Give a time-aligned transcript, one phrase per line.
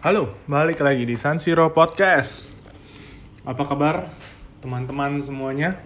[0.00, 2.48] Halo, balik lagi di San Siro Podcast.
[3.44, 4.08] Apa kabar
[4.64, 5.76] teman-teman semuanya?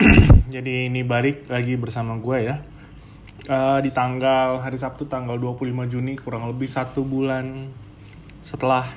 [0.56, 2.64] Jadi ini balik lagi bersama gue ya.
[3.52, 7.68] Uh, di tanggal hari Sabtu tanggal 25 Juni kurang lebih satu bulan
[8.40, 8.88] setelah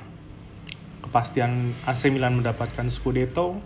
[1.04, 3.60] kepastian AC Milan mendapatkan Scudetto.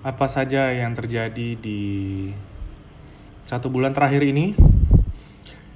[0.00, 1.80] Apa saja yang terjadi di
[3.44, 4.56] satu bulan terakhir ini?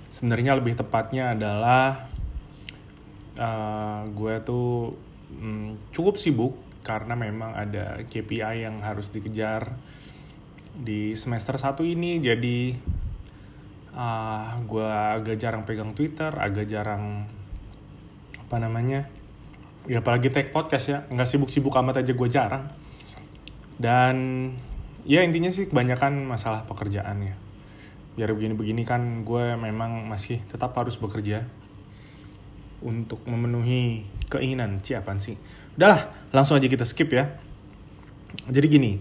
[0.09, 2.16] Sebenarnya lebih tepatnya adalah
[3.39, 4.98] uh, gue tuh
[5.38, 9.79] um, cukup sibuk karena memang ada KPI yang harus dikejar
[10.74, 12.19] di semester satu ini.
[12.19, 12.74] Jadi
[13.95, 17.27] uh, gue agak jarang pegang Twitter agak jarang
[18.48, 19.05] apa namanya
[19.84, 22.65] ya apalagi take podcast ya nggak sibuk-sibuk amat aja gue jarang.
[23.79, 24.16] Dan
[25.07, 27.34] ya intinya sih kebanyakan masalah pekerjaan ya.
[28.18, 31.46] Biar begini-begini kan gue memang masih tetap harus bekerja
[32.82, 35.34] untuk memenuhi keinginan siapa sih
[35.78, 37.38] udahlah langsung aja kita skip ya.
[38.48, 38.93] Jadi gini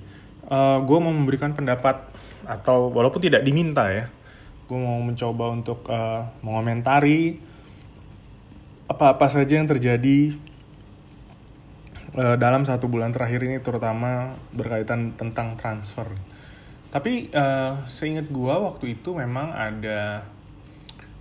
[0.47, 2.00] uh, gue mau memberikan pendapat
[2.47, 4.08] atau walaupun tidak diminta ya
[4.67, 7.39] gue mau mencoba untuk uh, mengomentari
[8.88, 10.36] apa-apa saja yang terjadi
[12.16, 16.08] uh, dalam satu bulan terakhir ini terutama berkaitan tentang transfer.
[16.88, 20.23] Tapi uh, seingat gue waktu itu memang ada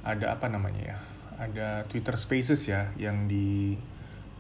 [0.07, 0.99] ada apa namanya ya
[1.37, 3.77] ada Twitter Spaces ya yang di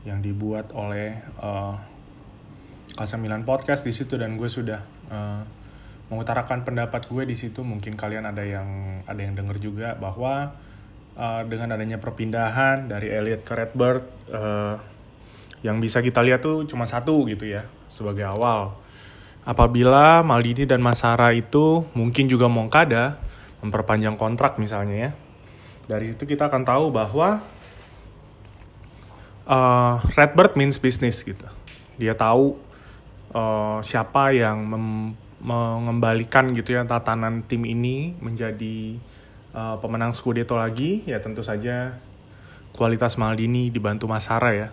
[0.06, 1.76] yang dibuat oleh uh,
[3.44, 4.80] Podcast di situ dan gue sudah
[5.12, 5.42] uh,
[6.08, 7.60] mengutarakan pendapat gue di situ.
[7.60, 10.56] Mungkin kalian ada yang ada yang dengar juga bahwa
[11.18, 14.80] uh, dengan adanya perpindahan dari Elliot ke Redbird uh,
[15.60, 18.72] yang bisa kita lihat tuh cuma satu gitu ya sebagai awal.
[19.44, 23.20] Apabila Maldini dan Masara itu mungkin juga Moncada
[23.60, 25.10] memperpanjang kontrak misalnya ya
[25.86, 27.42] dari itu kita akan tahu bahwa
[29.46, 31.46] uh, Redbird means business gitu.
[31.96, 32.58] Dia tahu
[33.32, 34.66] uh, siapa yang
[35.40, 38.98] mengembalikan gitu ya tatanan tim ini menjadi
[39.54, 41.06] uh, pemenang Scudetto lagi.
[41.06, 41.96] Ya tentu saja
[42.74, 44.68] kualitas Maldini dibantu Masara ya.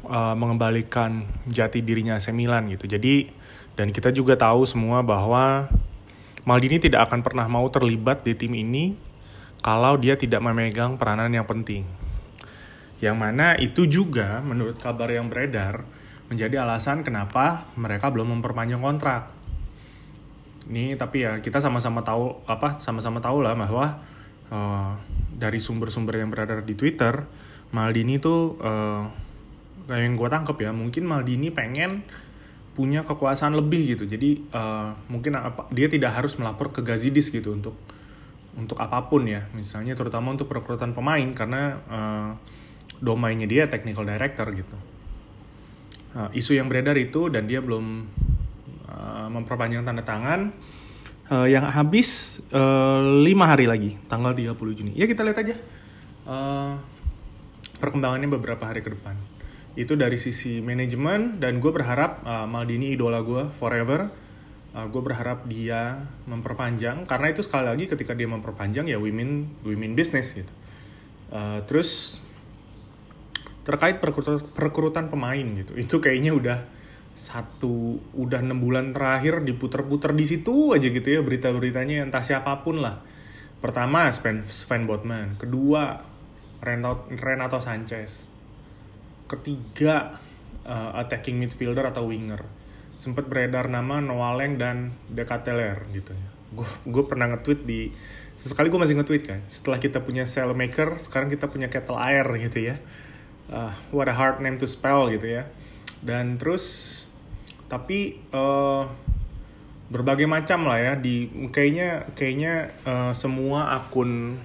[0.00, 2.90] Uh, mengembalikan jati dirinya AC Milan gitu.
[2.90, 3.30] Jadi
[3.78, 5.70] dan kita juga tahu semua bahwa
[6.42, 9.09] Maldini tidak akan pernah mau terlibat di tim ini
[9.60, 11.84] kalau dia tidak memegang peranan yang penting.
[13.00, 15.84] Yang mana itu juga menurut kabar yang beredar
[16.28, 19.32] menjadi alasan kenapa mereka belum memperpanjang kontrak.
[20.68, 24.00] Ini tapi ya kita sama-sama tahu apa sama-sama tahu lah bahwa
[24.52, 24.92] uh,
[25.34, 27.24] dari sumber-sumber yang beredar di Twitter
[27.72, 29.02] Maldini tuh uh,
[29.90, 32.06] yang gue tangkep ya mungkin Maldini pengen
[32.76, 37.50] punya kekuasaan lebih gitu jadi uh, mungkin apa dia tidak harus melapor ke Gazidis gitu
[37.50, 37.74] untuk
[38.58, 39.46] untuk apa pun ya.
[39.54, 42.30] Misalnya terutama untuk perekrutan pemain karena uh,
[42.98, 44.76] domainnya dia technical director gitu.
[46.10, 48.06] Uh, isu yang beredar itu dan dia belum
[48.90, 50.50] uh, memperpanjang tanda tangan
[51.30, 52.42] uh, yang habis
[53.22, 54.92] lima uh, hari lagi tanggal 30 Juni.
[54.98, 55.56] Ya kita lihat aja
[56.26, 56.74] uh,
[57.78, 59.14] perkembangannya beberapa hari ke depan.
[59.78, 64.10] Itu dari sisi manajemen dan gue berharap uh, Maldini idola gue forever
[64.74, 69.92] uh, gue berharap dia memperpanjang karena itu sekali lagi ketika dia memperpanjang ya women women
[69.94, 70.52] business gitu.
[71.30, 72.22] Uh, terus
[73.62, 74.02] terkait
[74.56, 76.58] perekrutan pemain gitu itu kayaknya udah
[77.14, 82.80] satu udah enam bulan terakhir diputer-puter di situ aja gitu ya berita-beritanya entah siapa pun
[82.80, 83.02] lah.
[83.60, 86.00] Pertama Sven, Sven Botman kedua
[86.64, 88.24] Renato, Renato Sanchez
[89.28, 90.16] ketiga
[90.64, 92.40] uh, attacking midfielder atau winger
[93.00, 96.28] sempat beredar nama Noaleng dan Decateler gitu ya.
[96.84, 97.88] Gue pernah nge-tweet di
[98.36, 99.40] sesekali gue masih nge-tweet kan.
[99.48, 102.76] Setelah kita punya maker sekarang kita punya kettle air gitu ya.
[103.48, 105.48] Uh, what a hard name to spell gitu ya.
[106.04, 107.08] Dan terus
[107.72, 108.84] tapi uh,
[109.88, 114.38] berbagai macam lah ya di kayaknya kayaknya uh, semua akun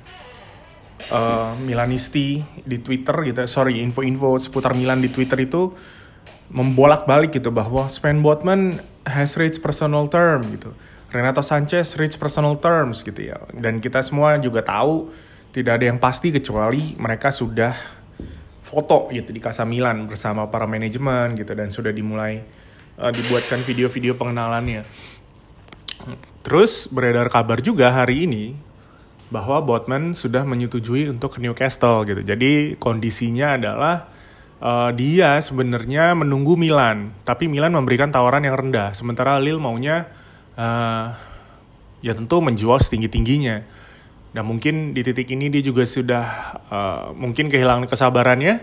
[1.12, 5.76] uh, Milanisti di Twitter gitu sorry info-info seputar Milan di Twitter itu
[6.50, 10.72] membolak-balik gitu bahwa Sven Botman has reached personal term gitu.
[11.16, 13.40] Renato Sanchez reach personal terms gitu ya.
[13.56, 15.10] Dan kita semua juga tahu
[15.56, 17.72] tidak ada yang pasti kecuali mereka sudah
[18.66, 22.44] foto gitu di Casa Milan bersama para manajemen gitu dan sudah dimulai
[23.00, 24.84] uh, dibuatkan video-video pengenalannya.
[26.44, 28.54] Terus beredar kabar juga hari ini
[29.32, 32.22] bahwa Botman sudah menyetujui untuk Newcastle gitu.
[32.22, 34.12] Jadi kondisinya adalah
[34.62, 38.96] uh, dia sebenarnya menunggu Milan, tapi Milan memberikan tawaran yang rendah.
[38.96, 40.08] Sementara Lille maunya
[40.56, 41.16] uh,
[42.00, 43.64] ya tentu menjual setinggi tingginya.
[44.36, 46.26] Dan mungkin di titik ini dia juga sudah
[46.68, 48.60] uh, mungkin kehilangan kesabarannya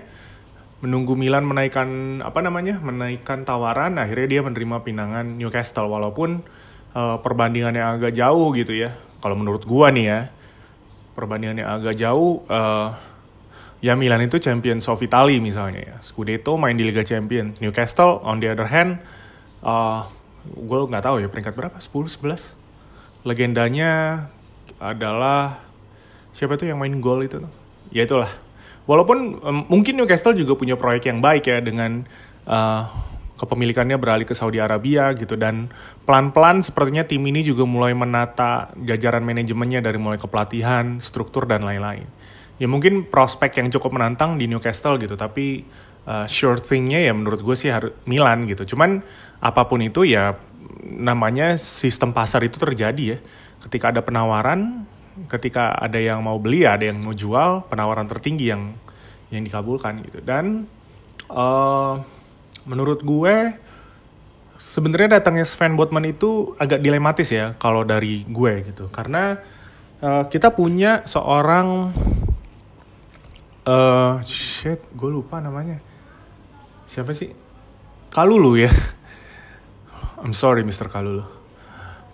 [0.85, 6.43] menunggu Milan menaikkan apa namanya menaikkan tawaran akhirnya dia menerima pinangan Newcastle walaupun
[6.93, 10.21] uh, perbandingannya agak jauh gitu ya kalau menurut gua nih ya
[11.15, 12.99] perbandingannya agak jauh uh,
[13.82, 15.96] ya Milan itu Champions of Italy misalnya ya.
[16.00, 17.58] Scudetto main di Liga Champions.
[17.58, 19.02] Newcastle on the other hand
[19.67, 20.06] uh,
[20.46, 21.76] gue nggak tahu ya peringkat berapa?
[21.76, 21.90] 10
[22.23, 24.26] 11 legendanya
[24.82, 25.62] adalah
[26.34, 27.43] siapa tuh yang main gol itu
[27.90, 28.31] ya itulah.
[28.87, 32.02] Walaupun um, mungkin Newcastle juga punya proyek yang baik ya dengan
[32.46, 32.82] uh,
[33.38, 35.38] kepemilikannya beralih ke Saudi Arabia gitu.
[35.38, 35.70] Dan
[36.02, 42.06] pelan-pelan sepertinya tim ini juga mulai menata jajaran manajemennya dari mulai kepelatihan, struktur dan lain-lain.
[42.60, 45.64] Ya mungkin prospek yang cukup menantang di Newcastle gitu, tapi
[46.06, 48.76] uh, sure thing-nya ya menurut gue sih harus Milan gitu.
[48.76, 49.02] Cuman
[49.43, 50.38] apa pun itu ya
[50.82, 53.19] namanya sistem pasar itu terjadi ya.
[53.62, 54.87] Ketika ada penawaran,
[55.31, 58.75] ketika ada yang mau beli, ada yang mau jual, penawaran tertinggi yang
[59.32, 60.20] yang dikabulkan gitu.
[60.22, 60.69] Dan
[61.32, 61.99] uh,
[62.69, 63.58] menurut gue
[64.60, 68.87] sebenarnya datangnya Sven Botman itu agak dilematis ya kalau dari gue gitu.
[68.93, 69.34] Karena
[70.02, 71.90] uh, kita punya seorang
[73.67, 75.79] uh, shit, gue lupa namanya.
[76.87, 77.32] Siapa sih?
[78.12, 78.70] Kalulu ya.
[80.23, 80.87] I'm sorry Mr.
[80.93, 81.25] Kalulu.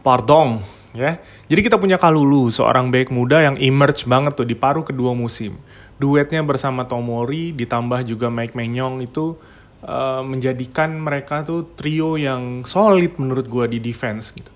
[0.00, 0.62] Pardon
[0.96, 1.20] ya.
[1.50, 5.58] Jadi kita punya Kalulu, seorang back muda yang emerge banget tuh di paruh kedua musim.
[5.98, 9.34] Duetnya bersama Tomori ditambah juga Mike Menyong itu
[9.82, 14.50] uh, menjadikan mereka tuh trio yang solid menurut gue di defense gitu.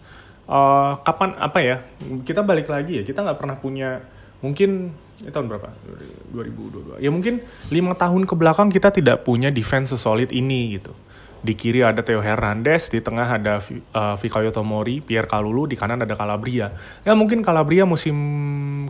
[0.47, 1.77] Uh, kapan apa ya?
[2.23, 3.03] Kita balik lagi ya.
[3.03, 4.07] Kita nggak pernah punya
[4.39, 5.71] mungkin ya tahun berapa?
[6.35, 7.03] 2022.
[7.03, 10.93] Ya mungkin lima tahun ke belakang kita tidak punya defense sesolid ini gitu
[11.43, 16.15] di kiri ada Theo Hernandez, di tengah ada uh, Tomori, Pierre Kalulu, di kanan ada
[16.15, 16.71] Calabria.
[17.03, 18.15] Ya mungkin Calabria musim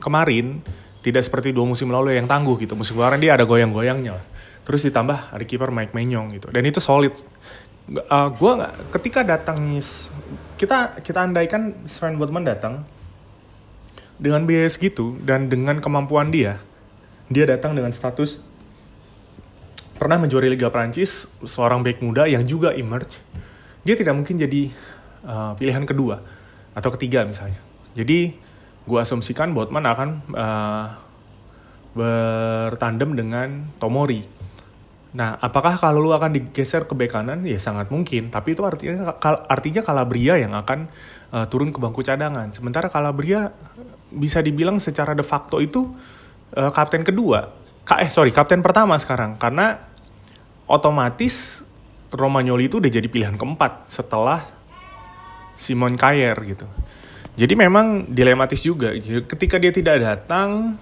[0.04, 0.60] kemarin
[1.00, 2.76] tidak seperti dua musim lalu yang tangguh gitu.
[2.76, 4.24] Musim kemarin dia ada goyang-goyangnya lah.
[4.68, 6.52] Terus ditambah ada kiper Mike Menyong gitu.
[6.52, 7.16] Dan itu solid.
[7.88, 9.58] Uh, gua nggak ketika datang
[10.54, 12.86] kita kita andaikan Sven Botman datang
[14.20, 16.60] dengan biaya segitu dan dengan kemampuan dia,
[17.32, 18.42] dia datang dengan status
[20.02, 23.22] pernah menjuari Liga Prancis, seorang back muda yang juga emerge,
[23.86, 24.66] dia tidak mungkin jadi
[25.22, 26.18] uh, pilihan kedua
[26.74, 27.62] atau ketiga misalnya.
[27.94, 28.34] Jadi
[28.82, 30.86] gue asumsikan Botman akan uh,
[31.94, 33.48] bertandem dengan
[33.78, 34.26] Tomori.
[35.12, 37.44] Nah, apakah kalau lu akan digeser ke bek kanan?
[37.44, 38.32] Ya sangat mungkin.
[38.32, 39.12] Tapi itu artinya
[39.46, 40.88] artinya Calabria yang akan
[41.36, 42.48] uh, turun ke bangku cadangan.
[42.56, 43.52] Sementara Calabria
[44.14, 45.88] bisa dibilang secara de facto itu
[46.56, 47.48] uh, kapten kedua.
[47.82, 49.80] Ka eh sorry, kapten pertama sekarang karena
[50.70, 51.66] otomatis
[52.12, 54.44] Romagnoli itu udah jadi pilihan keempat setelah
[55.56, 56.68] Simon Kayer gitu.
[57.32, 58.92] Jadi memang dilematis juga.
[59.00, 60.76] Ketika dia tidak datang,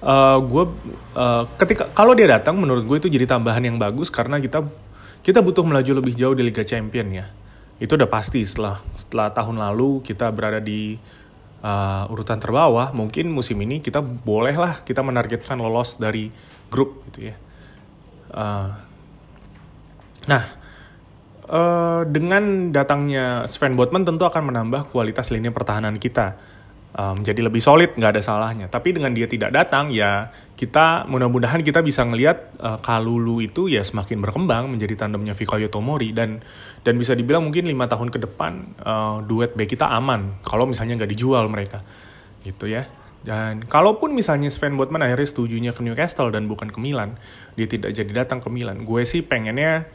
[0.00, 0.64] uh, eh, gue
[1.12, 4.64] uh, ketika kalau dia datang, menurut gue itu jadi tambahan yang bagus karena kita
[5.20, 7.26] kita butuh melaju lebih jauh di Liga Champion ya.
[7.76, 10.96] Itu udah pasti setelah setelah tahun lalu kita berada di
[11.62, 16.28] uh, urutan terbawah, mungkin musim ini kita bolehlah kita menargetkan lolos dari
[16.68, 17.36] grup gitu ya.
[18.32, 18.68] Uh,
[20.26, 20.44] nah,
[21.48, 26.55] uh, dengan datangnya Sven Botman tentu akan menambah kualitas lini pertahanan kita
[26.96, 28.66] menjadi lebih solid, nggak ada salahnya.
[28.72, 33.84] Tapi dengan dia tidak datang, ya kita mudah-mudahan kita bisa ngelihat uh, Kalulu itu ya
[33.84, 36.40] semakin berkembang menjadi tandemnya Fikayo Tomori dan
[36.80, 40.96] dan bisa dibilang mungkin lima tahun ke depan uh, duet back kita aman kalau misalnya
[40.96, 41.84] nggak dijual mereka,
[42.48, 42.88] gitu ya.
[43.26, 47.18] Dan kalaupun misalnya Sven Botman akhirnya setujunya ke Newcastle dan bukan ke Milan,
[47.58, 48.86] dia tidak jadi datang ke Milan.
[48.86, 49.90] Gue sih pengennya,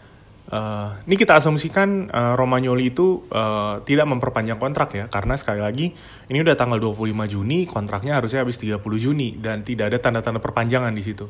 [0.51, 5.95] uh, ini kita asumsikan uh, Romagnoli itu uh, tidak memperpanjang kontrak ya, karena sekali lagi
[6.27, 10.91] ini udah tanggal 25 Juni, kontraknya harusnya habis 30 Juni dan tidak ada tanda-tanda perpanjangan
[10.91, 11.25] di situ.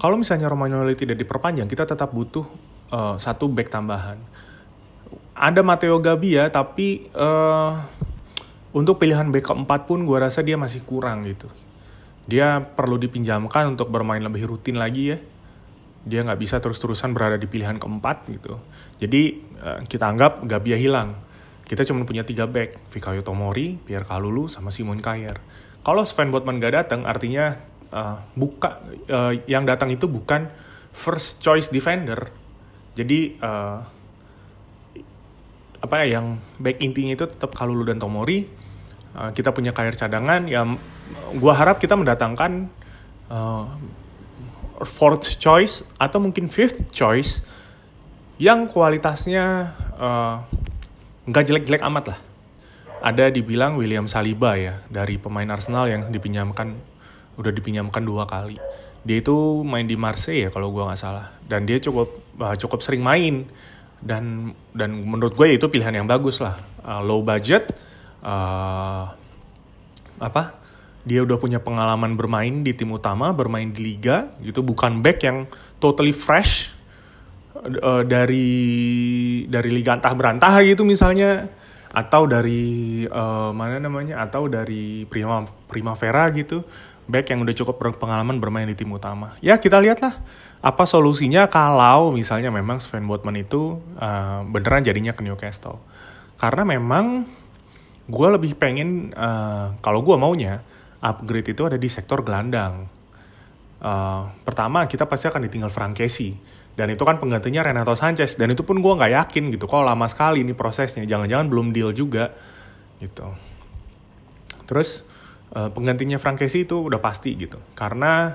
[0.00, 2.42] Kalau misalnya Romagnoli tidak diperpanjang, kita tetap butuh
[2.90, 4.18] uh, satu back tambahan.
[5.34, 7.78] Ada Matteo Gabbia, tapi uh,
[8.74, 11.46] untuk pilihan back keempat pun gue rasa dia masih kurang gitu.
[12.26, 15.18] Dia perlu dipinjamkan untuk bermain lebih rutin lagi ya.
[16.04, 18.60] Dia nggak bisa terus-terusan berada di pilihan keempat gitu.
[19.00, 21.16] Jadi uh, kita anggap Gabia hilang.
[21.64, 25.40] Kita cuma punya tiga back, Fikayo Tomori, Pierre Kalulu, sama Simon Kayer.
[25.80, 27.56] Kalau Sven Botman gak datang, artinya
[27.88, 30.52] uh, buka uh, yang datang itu bukan
[30.92, 32.28] first choice defender.
[32.92, 33.80] Jadi uh,
[35.84, 38.48] apa ya yang back intinya itu tetap Kalulu dan Tomori
[39.14, 40.64] uh, kita punya karir cadangan ya
[41.36, 42.72] gue harap kita mendatangkan
[43.28, 43.68] uh,
[44.82, 47.46] fourth choice atau mungkin fifth choice
[48.42, 49.70] yang kualitasnya
[51.30, 52.18] nggak uh, jelek-jelek amat lah.
[53.04, 56.74] Ada dibilang William Saliba ya dari pemain Arsenal yang dipinjamkan
[57.38, 58.58] udah dipinjamkan dua kali.
[59.04, 61.30] Dia itu main di Marseille ya kalau gue nggak salah.
[61.44, 62.08] Dan dia cukup
[62.40, 63.44] uh, cukup sering main.
[64.00, 66.56] Dan dan menurut gue itu pilihan yang bagus lah.
[66.80, 67.76] Uh, low budget
[68.24, 69.12] uh,
[70.18, 70.63] apa
[71.04, 74.64] dia udah punya pengalaman bermain di tim utama bermain di liga gitu.
[74.64, 75.44] Bukan back yang
[75.76, 76.72] totally fresh
[77.60, 78.48] uh, dari
[79.46, 81.48] dari liga antah berantah gitu misalnya.
[81.94, 86.66] Atau dari uh, mana namanya atau dari Prima Primavera gitu.
[87.04, 89.36] Back yang udah cukup berpengalaman bermain di tim utama.
[89.44, 90.16] Ya kita lihatlah
[90.64, 95.78] apa solusinya kalau misalnya memang Sven Botman itu uh, beneran jadinya ke Newcastle.
[96.40, 97.28] Karena memang
[98.08, 100.64] gue lebih pengen uh, kalau gue maunya
[101.04, 102.88] upgrade itu ada di sektor gelandang.
[103.84, 106.32] Uh, pertama kita pasti akan ditinggal Frank Casey
[106.74, 108.34] dan itu kan penggantinya Renato Sanchez.
[108.34, 109.70] Dan itu pun gue nggak yakin gitu.
[109.70, 111.06] Kalau lama sekali ini prosesnya.
[111.06, 112.34] Jangan-jangan belum deal juga
[112.98, 113.30] gitu.
[114.66, 115.06] Terus
[115.54, 117.62] uh, penggantinya Frank Casey itu udah pasti gitu.
[117.78, 118.34] Karena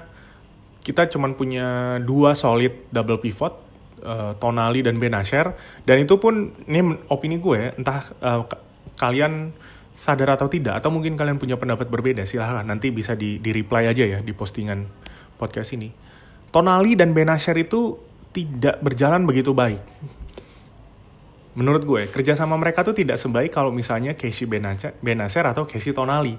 [0.79, 3.53] kita cuma punya dua solid double pivot
[4.03, 5.51] uh, Tonali dan Benasher
[5.83, 8.47] dan itu pun ini opini gue entah uh,
[8.95, 9.51] kalian
[9.99, 13.91] sadar atau tidak atau mungkin kalian punya pendapat berbeda silahkan nanti bisa di, di reply
[13.91, 14.87] aja ya di postingan
[15.35, 15.91] podcast ini
[16.49, 17.99] Tonali dan Benasher itu
[18.33, 19.81] tidak berjalan begitu baik.
[21.57, 24.49] Menurut gue, kerjasama mereka tuh tidak sebaik kalau misalnya Casey
[25.01, 26.37] Benacer atau Casey Tonali.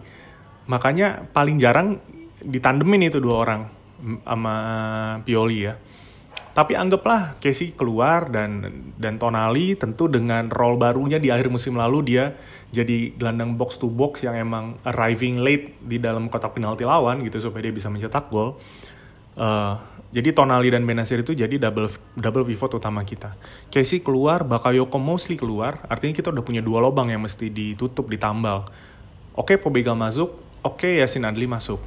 [0.71, 1.99] Makanya paling jarang
[2.41, 3.63] ditandemin itu dua orang
[4.25, 4.55] sama
[5.27, 5.75] Pioli ya.
[6.61, 8.69] Tapi anggaplah Casey keluar dan
[9.01, 12.37] dan Tonali tentu dengan role barunya di akhir musim lalu dia
[12.69, 17.41] jadi gelandang box to box yang emang arriving late di dalam kotak penalti lawan gitu
[17.41, 18.61] supaya dia bisa mencetak gol.
[19.41, 19.81] Uh,
[20.13, 21.89] jadi Tonali dan Benasir itu jadi double
[22.21, 23.41] double pivot utama kita.
[23.73, 28.69] Casey keluar, Bakayoko mostly keluar, artinya kita udah punya dua lubang yang mesti ditutup, ditambal.
[29.33, 31.81] Oke, okay, Pobega masuk, oke okay, Yasin Adli masuk.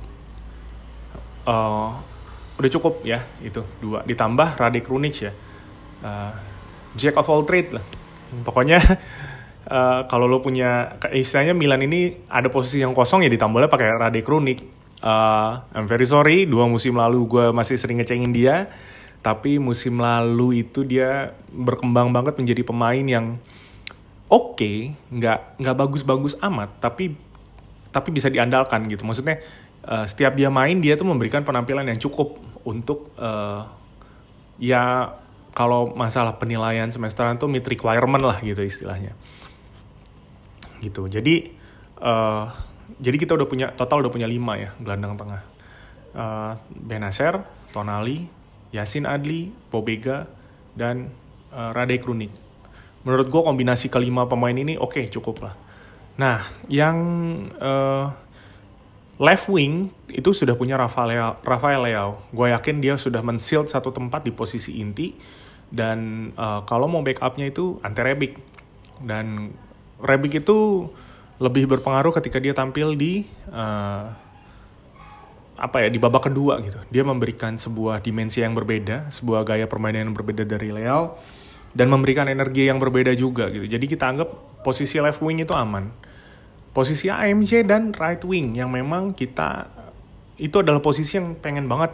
[1.46, 1.94] Uh,
[2.60, 4.06] udah cukup ya itu dua.
[4.06, 5.32] Ditambah Radek Runic ya.
[6.04, 6.34] Uh,
[6.94, 7.84] Jack of all trade lah.
[8.46, 8.80] Pokoknya
[9.70, 14.28] uh, kalau lo punya istilahnya Milan ini ada posisi yang kosong ya ditambahnya pakai Radek
[14.30, 18.72] Runic Uh, I'm very sorry, dua musim lalu gue masih sering ngecengin dia.
[19.20, 23.36] Tapi musim lalu itu dia berkembang banget menjadi pemain yang
[24.32, 27.20] oke, okay, nggak nggak bagus-bagus amat, tapi
[27.92, 29.04] tapi bisa diandalkan gitu.
[29.04, 29.44] Maksudnya
[29.88, 33.68] uh, setiap dia main dia tuh memberikan penampilan yang cukup untuk uh,
[34.60, 35.14] ya
[35.54, 39.14] kalau masalah penilaian semesteran tuh meet requirement lah gitu istilahnya.
[40.82, 41.08] Gitu.
[41.08, 41.54] Jadi
[42.02, 42.50] uh,
[43.00, 45.42] jadi kita udah punya total udah punya lima ya gelandang tengah
[46.18, 48.26] uh, Benacer, Tonali,
[48.74, 50.26] Yasin Adli, Pobega
[50.74, 51.14] dan
[51.54, 52.34] uh, Rade Krunic.
[53.04, 55.56] Menurut gue kombinasi kelima pemain ini oke okay, cukup lah.
[56.18, 56.98] Nah yang
[57.62, 58.23] uh,
[59.22, 62.22] left wing itu sudah punya Rafael Rafael Leao.
[62.34, 65.14] Gue yakin dia sudah mensilt satu tempat di posisi inti
[65.74, 68.38] dan uh, kalau mau backupnya itu Ante Rebic
[69.02, 69.54] dan
[70.02, 70.90] Rebic itu
[71.42, 74.14] lebih berpengaruh ketika dia tampil di uh,
[75.54, 76.78] apa ya di babak kedua gitu.
[76.90, 81.18] Dia memberikan sebuah dimensi yang berbeda, sebuah gaya permainan yang berbeda dari Leao
[81.74, 83.66] dan memberikan energi yang berbeda juga gitu.
[83.66, 84.30] Jadi kita anggap
[84.62, 85.90] posisi left wing itu aman.
[86.74, 89.70] Posisi AMC dan right wing yang memang kita
[90.42, 91.94] itu adalah posisi yang pengen banget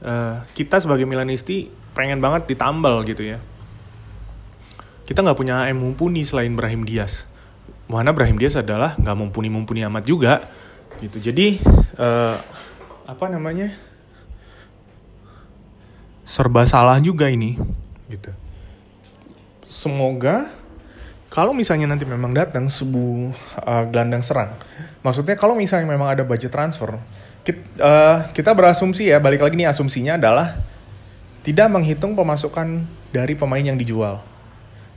[0.00, 3.38] uh, kita sebagai Milanisti pengen banget ditambal gitu ya.
[5.04, 7.30] Kita nggak punya AM mumpuni selain Brahim Diaz
[7.90, 10.46] mana Brahim Diaz adalah nggak mumpuni-mumpuni amat juga
[11.02, 11.18] gitu.
[11.18, 11.58] Jadi
[11.98, 12.38] uh,
[13.02, 13.74] apa namanya
[16.22, 17.58] serba salah juga ini
[18.06, 18.30] gitu.
[19.66, 20.46] Semoga
[21.30, 24.58] kalau misalnya nanti memang datang sebuah uh, gelandang serang
[25.00, 26.98] maksudnya kalau misalnya memang ada budget transfer
[27.40, 30.60] kita, uh, eh, kita berasumsi ya balik lagi nih asumsinya adalah
[31.40, 34.20] tidak menghitung pemasukan dari pemain yang dijual.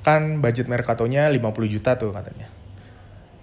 [0.03, 1.39] Kan budget Mercatonya 50
[1.71, 2.51] juta tuh katanya.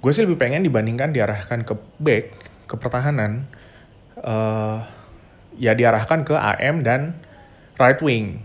[0.04, 2.24] Gue sih lebih pengen dibandingkan diarahkan ke back
[2.68, 3.48] ke pertahanan
[4.20, 4.84] uh,
[5.56, 7.16] ya diarahkan ke AM dan
[7.80, 8.44] right wing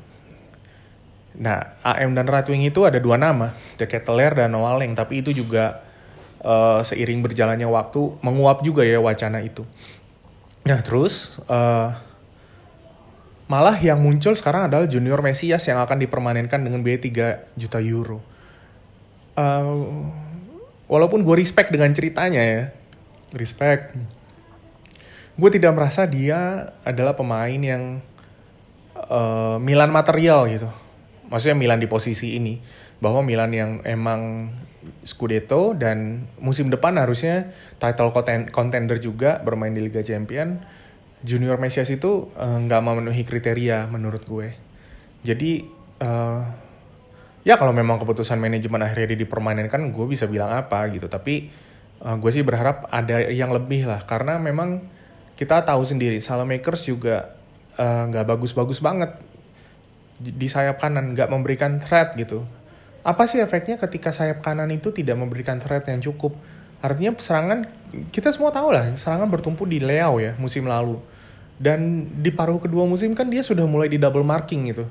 [1.36, 5.36] nah AM dan right wing itu ada dua nama The Keteler dan Noaleng tapi itu
[5.36, 5.84] juga
[6.46, 9.65] uh, seiring berjalannya waktu menguap juga ya wacana itu.
[10.63, 11.92] Nah terus uh,
[13.50, 18.22] malah yang muncul sekarang adalah Junior Mesias yang akan dipermanenkan dengan biaya 3 juta euro.
[19.36, 20.08] Uh,
[20.88, 22.63] walaupun gue respect dengan ceritanya ya
[23.36, 23.98] respect.
[25.36, 28.00] Gue tidak merasa dia adalah pemain yang
[28.96, 30.85] uh, Milan material gitu
[31.36, 32.56] maksudnya Milan di posisi ini
[33.04, 34.56] bahwa Milan yang emang
[35.04, 38.15] Scudetto dan musim depan harusnya title
[38.56, 40.63] contender juga bermain di Liga Champion.
[41.27, 44.56] Junior Mesias itu eh, nggak uh, memenuhi kriteria menurut gue.
[45.27, 45.68] Jadi
[46.00, 46.42] uh,
[47.44, 51.12] ya kalau memang keputusan manajemen akhirnya dipermanenkan, gue bisa bilang apa gitu.
[51.12, 51.51] Tapi
[52.06, 54.88] uh, gue sih berharap ada yang lebih lah karena memang
[55.36, 57.36] kita tahu sendiri Salamakers juga
[57.75, 59.20] nggak uh, bagus-bagus banget
[60.19, 62.48] di sayap kanan, nggak memberikan threat gitu
[63.05, 66.34] apa sih efeknya ketika sayap kanan itu tidak memberikan threat yang cukup?
[66.81, 67.69] Artinya serangan,
[68.10, 70.98] kita semua tahu lah, serangan bertumpu di Leo ya musim lalu.
[71.62, 74.89] Dan di paruh kedua musim kan dia sudah mulai di double marking gitu.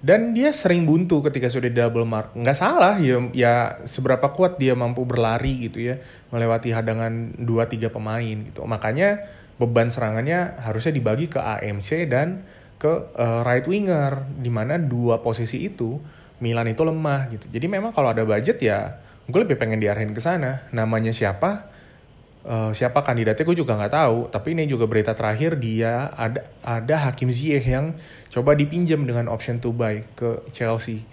[0.00, 2.32] Dan dia sering buntu ketika sudah double mark.
[2.32, 3.52] Nggak salah ya, ya
[3.84, 6.00] seberapa kuat dia mampu berlari gitu ya.
[6.32, 8.64] Melewati hadangan 2-3 pemain gitu.
[8.64, 9.20] Makanya
[9.60, 12.46] beban serangannya harusnya dibagi ke AMC dan
[12.78, 14.24] ke uh, right winger.
[14.38, 15.98] Di mana dua posisi itu
[16.38, 17.50] Milan itu lemah gitu.
[17.50, 20.64] Jadi memang kalau ada budget ya gue lebih pengen diarahin ke sana.
[20.70, 21.74] Namanya siapa?
[22.48, 24.18] Uh, siapa kandidatnya gue juga nggak tahu.
[24.30, 27.98] Tapi ini juga berita terakhir dia ada ada Hakim Ziyech yang
[28.30, 31.04] coba dipinjam dengan option to buy ke Chelsea.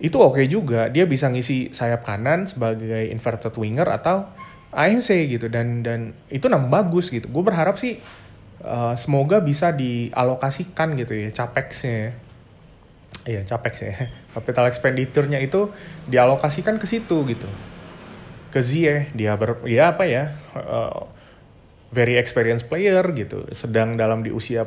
[0.00, 0.88] Itu oke okay juga.
[0.88, 4.26] Dia bisa ngisi sayap kanan sebagai inverted winger atau
[4.72, 7.28] AMC gitu dan dan itu nama bagus gitu.
[7.28, 8.00] Gue berharap sih
[8.64, 12.18] uh, semoga bisa dialokasikan gitu ya capexnya
[13.28, 13.92] iya capek sih
[14.34, 15.68] capital expenditure-nya itu
[16.08, 17.48] dialokasikan ke situ gitu.
[18.48, 21.04] Ke Zie dia ber ya apa ya uh,
[21.92, 23.44] very experienced player gitu.
[23.52, 24.64] Sedang dalam di usia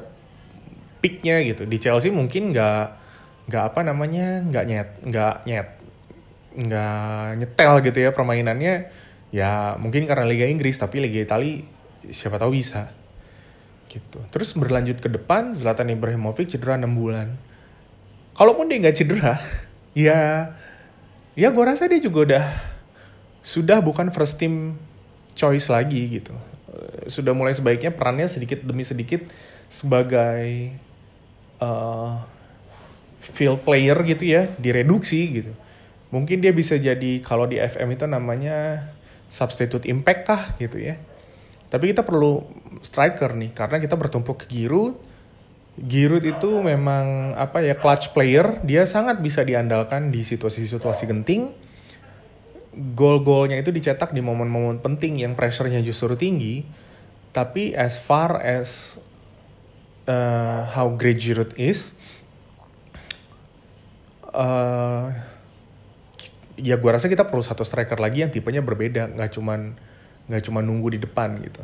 [1.01, 1.65] peaknya gitu.
[1.65, 3.01] Di Chelsea mungkin nggak
[3.49, 5.69] nggak apa namanya nggak nyet nggak nyet
[6.51, 8.93] nggak nyetel gitu ya permainannya.
[9.33, 11.65] Ya mungkin karena Liga Inggris tapi Liga Italia
[12.13, 13.00] siapa tahu bisa
[13.91, 14.23] gitu.
[14.31, 17.35] Terus berlanjut ke depan Zlatan Ibrahimovic cedera 6 bulan.
[18.31, 19.35] Kalaupun dia nggak cedera
[20.07, 20.51] ya
[21.35, 22.45] ya gue rasa dia juga udah
[23.43, 24.79] sudah bukan first team
[25.35, 26.31] choice lagi gitu.
[27.11, 29.27] Sudah mulai sebaiknya perannya sedikit demi sedikit
[29.67, 30.71] sebagai
[31.59, 32.23] uh,
[33.19, 35.51] field player gitu ya direduksi gitu.
[36.11, 38.87] Mungkin dia bisa jadi kalau di FM itu namanya
[39.31, 40.99] substitute impact kah gitu ya
[41.71, 42.43] tapi kita perlu
[42.83, 45.11] striker nih karena kita bertumpuk ke Giroud
[45.79, 51.55] Giroud itu memang apa ya clutch player, dia sangat bisa diandalkan di situasi-situasi genting.
[52.71, 56.67] Gol-golnya itu dicetak di momen-momen penting yang pressure-nya justru tinggi.
[57.31, 58.99] Tapi as far as
[60.11, 61.95] uh, how great Giroud is,
[64.35, 65.07] uh,
[66.59, 69.79] ya gue rasa kita perlu satu striker lagi yang tipenya berbeda, nggak cuman
[70.31, 71.59] nggak cuma nunggu di depan gitu.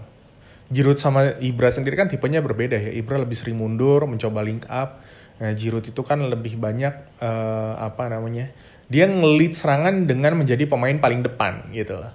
[0.67, 2.91] Giroud sama Ibra sendiri kan tipenya berbeda ya.
[2.91, 4.99] Ibra lebih sering mundur, mencoba link up.
[5.39, 8.51] Nah, Giroud itu kan lebih banyak uh, apa namanya?
[8.91, 12.11] Dia ngelit serangan dengan menjadi pemain paling depan gitu lah.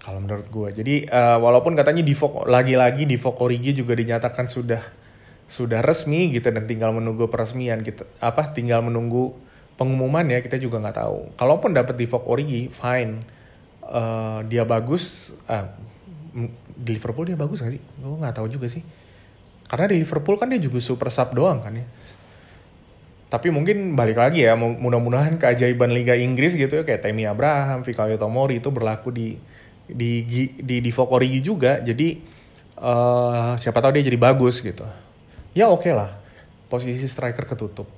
[0.00, 0.68] Kalau menurut gue.
[0.80, 2.16] Jadi uh, walaupun katanya di
[2.48, 4.80] lagi-lagi di Origi juga dinyatakan sudah
[5.48, 8.08] sudah resmi gitu dan tinggal menunggu peresmian gitu.
[8.20, 9.36] Apa tinggal menunggu
[9.76, 11.18] pengumuman ya kita juga nggak tahu.
[11.36, 13.37] Kalaupun dapat di Origi, fine.
[13.88, 15.64] Uh, dia bagus, uh,
[16.76, 17.80] di Liverpool dia bagus gak sih?
[17.80, 18.84] Gue nggak tahu juga sih.
[19.64, 21.88] Karena di Liverpool kan dia juga super sub doang kan ya.
[23.32, 28.20] Tapi mungkin balik lagi ya, mudah-mudahan keajaiban Liga Inggris gitu ya kayak Temi Abraham, Fikayo
[28.20, 29.40] Tomori itu berlaku di
[29.88, 31.80] di di di, di Fokorigi juga.
[31.80, 32.20] Jadi
[32.80, 34.84] uh, siapa tahu dia jadi bagus gitu.
[35.56, 36.16] Ya oke okay lah,
[36.68, 37.88] posisi striker ketutup.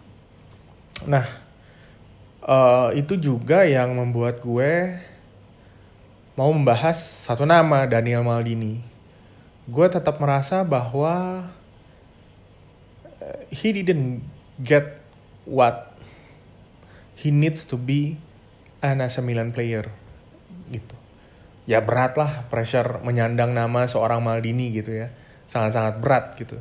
[1.07, 1.27] Nah,
[2.47, 4.99] uh, itu juga yang membuat gue
[6.41, 8.81] mau membahas satu nama Daniel Maldini.
[9.69, 11.45] Gue tetap merasa bahwa
[13.21, 14.25] uh, he didn't
[14.57, 15.05] get
[15.45, 15.93] what
[17.13, 18.17] he needs to be
[18.81, 19.85] an AC Milan player
[20.73, 20.97] gitu.
[21.69, 25.13] Ya berat lah pressure menyandang nama seorang Maldini gitu ya.
[25.45, 26.57] Sangat-sangat berat gitu.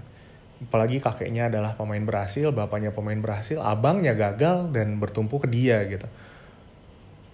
[0.59, 6.11] Apalagi kakeknya adalah pemain berhasil, bapaknya pemain berhasil, abangnya gagal dan bertumpu ke dia gitu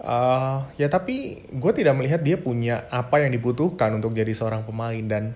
[0.06, 5.02] Uh, ya tapi gue tidak melihat dia punya apa yang dibutuhkan untuk jadi seorang pemain
[5.02, 5.34] dan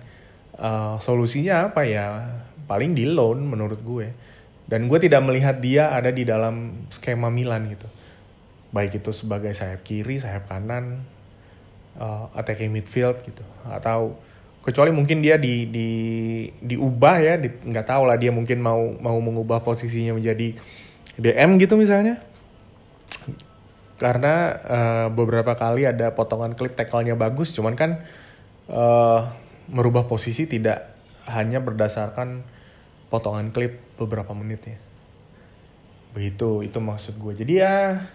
[0.55, 2.31] uh, solusinya apa ya?
[2.71, 4.15] Paling di loan menurut gue.
[4.71, 7.91] Dan gue tidak melihat dia ada di dalam skema Milan gitu.
[8.71, 11.03] Baik itu sebagai sayap kiri sayap kanan
[11.99, 13.43] uh, attacking midfield gitu.
[13.67, 14.15] Atau
[14.61, 15.89] kecuali mungkin dia di di
[16.61, 20.53] diubah ya nggak tahu lah dia mungkin mau mau mengubah posisinya menjadi
[21.17, 22.21] DM gitu misalnya
[24.01, 28.01] karena uh, beberapa kali ada potongan klip tackle-nya bagus cuman kan
[28.65, 29.29] uh,
[29.69, 30.89] merubah posisi tidak
[31.29, 32.41] hanya berdasarkan
[33.13, 34.77] potongan klip beberapa menit ya.
[36.17, 37.33] Begitu itu maksud gue.
[37.45, 38.07] Jadi ya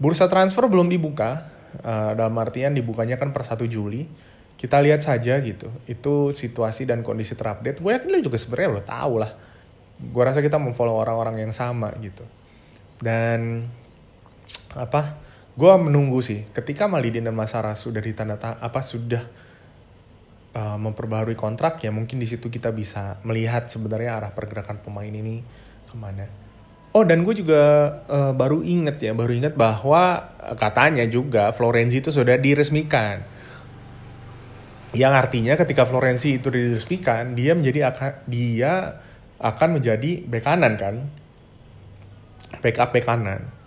[0.00, 1.60] bursa transfer belum dibuka.
[1.72, 4.08] Uh, dalam artian dibukanya kan per 1 Juli.
[4.56, 5.68] Kita lihat saja gitu.
[5.90, 7.82] Itu situasi dan kondisi terupdate.
[7.82, 9.32] Gue yakin lo juga sebenarnya lo tahu lah.
[9.98, 12.22] Gue rasa kita memfollow orang-orang yang sama gitu.
[13.02, 13.66] Dan
[14.76, 15.20] apa?
[15.52, 16.48] Gue menunggu sih.
[16.48, 19.20] Ketika Malidin dan Masara sudah ditanda apa sudah
[20.56, 25.44] uh, memperbaharui kontrak ya mungkin di situ kita bisa melihat sebenarnya arah pergerakan pemain ini
[25.88, 26.24] ke mana.
[26.92, 27.60] Oh dan gue juga
[28.08, 33.20] uh, baru inget ya baru inget bahwa katanya juga Florenzi itu sudah diresmikan.
[34.92, 39.00] Yang artinya ketika Florenzi itu diresmikan dia menjadi akan dia
[39.36, 40.96] akan menjadi bek kanan kan?
[42.60, 43.61] Backup bek kanan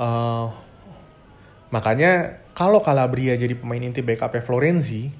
[0.00, 0.48] uh,
[1.70, 5.10] Makanya kalau Calabria jadi pemain inti backup Florenzi,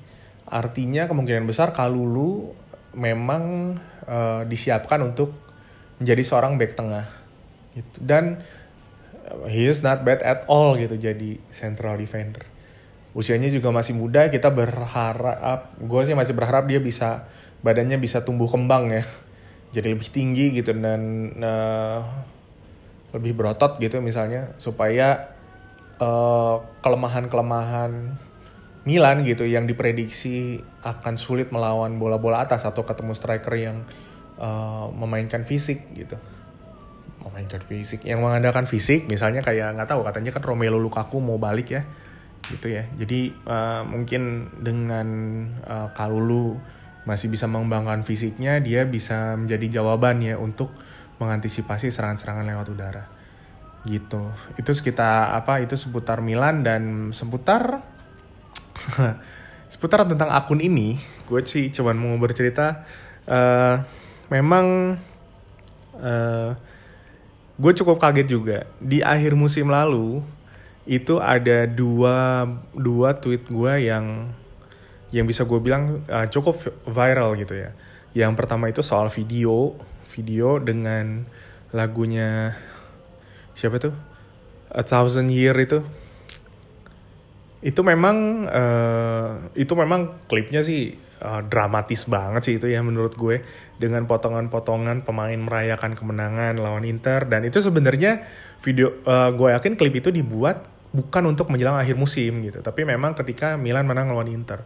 [0.50, 2.52] artinya kemungkinan besar Kalulu
[2.98, 3.74] memang
[4.10, 5.30] uh, disiapkan untuk
[6.02, 7.06] menjadi seorang back tengah.
[7.70, 8.02] Gitu.
[8.02, 8.42] Dan
[9.30, 12.42] uh, he is not bad at all gitu jadi central defender.
[13.14, 17.26] Usianya juga masih muda, kita berharap, gue sih masih berharap dia bisa
[17.62, 19.02] badannya bisa tumbuh kembang ya,
[19.74, 22.02] jadi lebih tinggi gitu dan uh,
[23.10, 25.34] lebih berotot gitu misalnya supaya
[25.98, 28.20] eh, kelemahan-kelemahan
[28.88, 33.84] Milan gitu yang diprediksi akan sulit melawan bola-bola atas atau ketemu striker yang
[34.40, 36.16] uh, memainkan fisik gitu.
[37.20, 41.76] Memainkan fisik yang mengandalkan fisik misalnya kayak nggak tahu katanya kan Romelu Lukaku mau balik
[41.76, 41.84] ya
[42.48, 42.88] gitu ya.
[42.96, 45.08] Jadi uh, mungkin dengan
[45.60, 46.56] uh, Kalulu
[47.04, 50.72] masih bisa mengembangkan fisiknya dia bisa menjadi jawaban ya untuk
[51.20, 53.04] mengantisipasi serangan-serangan lewat udara.
[53.84, 54.32] Gitu.
[54.56, 57.84] Itu sekitar apa itu seputar Milan dan seputar
[59.72, 62.82] seputar tentang akun ini gue sih cuman mau bercerita
[63.30, 63.78] uh,
[64.32, 64.98] memang
[66.00, 66.50] uh,
[67.60, 68.58] gue cukup kaget juga.
[68.80, 70.24] Di akhir musim lalu
[70.88, 74.32] itu ada dua dua tweet gue yang
[75.12, 76.56] yang bisa gue bilang uh, cukup
[76.88, 77.70] viral gitu ya.
[78.16, 79.76] Yang pertama itu soal video
[80.10, 81.24] video dengan
[81.70, 82.58] lagunya
[83.54, 83.94] siapa tuh?
[84.70, 85.82] A Thousand Year itu.
[87.60, 93.42] Itu memang uh, itu memang klipnya sih uh, dramatis banget sih itu ya menurut gue.
[93.78, 97.26] Dengan potongan-potongan pemain merayakan kemenangan lawan Inter.
[97.26, 98.24] Dan itu sebenarnya
[98.64, 102.62] video uh, gue yakin klip itu dibuat bukan untuk menjelang akhir musim gitu.
[102.62, 104.64] Tapi memang ketika Milan menang lawan Inter.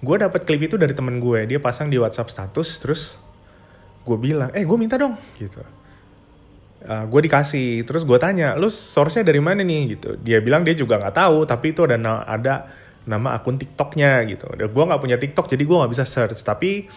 [0.00, 1.44] Gue dapet klip itu dari temen gue.
[1.44, 3.02] Dia pasang di WhatsApp status terus
[4.10, 5.62] gue bilang eh gue minta dong gitu.
[6.80, 9.94] Uh, eh, gue dikasih terus gue tanya lu source-nya dari mana nih?
[9.94, 10.18] Gitu.
[10.18, 12.54] Dia bilang dia juga nggak tahu tapi itu ada ada
[13.06, 14.50] nama akun TikToknya gitu.
[14.50, 16.42] Gue nggak punya TikTok jadi gue nggak bisa search.
[16.42, 16.90] Tapi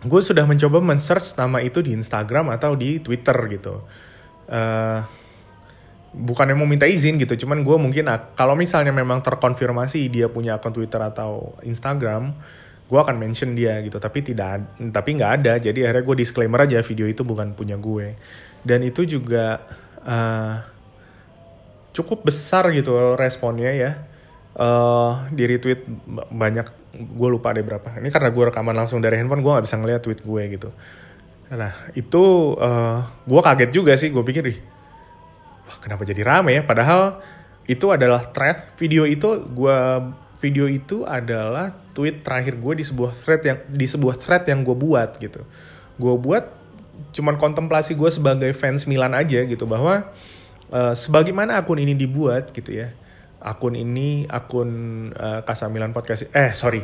[0.00, 3.84] gue sudah mencoba men-search nama itu di Instagram atau di Twitter gitu.
[4.50, 5.00] Uh,
[6.10, 7.46] bukan yang mau minta izin gitu.
[7.46, 8.04] Cuman gue mungkin
[8.34, 12.34] kalau misalnya memang terkonfirmasi dia punya akun Twitter atau Instagram
[12.90, 15.54] gue akan mention dia gitu tapi tidak tapi nggak ada.
[15.62, 18.18] Jadi akhirnya gue disclaimer aja video itu bukan punya gue.
[18.66, 19.62] Dan itu juga
[20.02, 20.58] uh,
[21.94, 23.92] cukup besar gitu responnya ya.
[24.50, 25.86] Uh, di retweet
[26.34, 26.66] banyak
[26.98, 28.02] gue lupa deh berapa.
[28.02, 30.68] Ini karena gue rekaman langsung dari handphone gue nggak bisa ngeliat tweet gue gitu.
[31.54, 34.10] Nah itu uh, eh, gue kaget juga sih.
[34.10, 34.58] Gue pikir ih
[35.70, 36.62] wah kenapa jadi rame ya?
[36.66, 37.22] Padahal
[37.70, 39.78] itu adalah thread video itu gue
[40.40, 44.72] video itu adalah tweet terakhir gue di sebuah thread yang di sebuah thread yang gue
[44.72, 45.44] buat gitu.
[46.00, 46.48] Gue buat
[47.12, 50.08] cuman kontemplasi gue sebagai fans Milan aja gitu bahwa
[50.72, 52.96] uh, sebagaimana akun ini dibuat gitu ya.
[53.40, 54.70] Akun ini akun
[55.12, 56.80] uh, Kasa Milan podcast eh sorry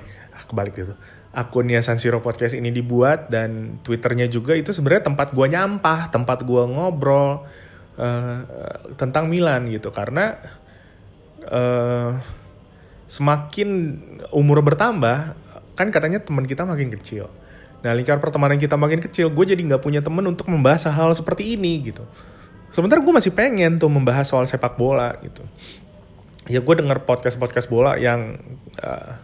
[0.48, 0.94] kebalik gitu.
[1.36, 6.44] Akunnya San Siro podcast ini dibuat dan twitternya juga itu sebenarnya tempat gue nyampah tempat
[6.48, 7.44] gue ngobrol
[8.00, 8.40] uh,
[8.96, 9.92] tentang Milan gitu.
[9.92, 10.32] Karena
[11.44, 12.16] uh,
[13.06, 13.98] semakin
[14.34, 15.38] umur bertambah
[15.78, 17.30] kan katanya teman kita makin kecil
[17.86, 21.10] Nah lingkar pertemanan kita makin kecil, gue jadi nggak punya temen untuk membahas hal, hal
[21.14, 22.02] seperti ini gitu.
[22.74, 25.46] Sementara gue masih pengen tuh membahas soal sepak bola gitu.
[26.50, 28.42] Ya gue denger podcast-podcast bola yang
[28.82, 29.14] uh,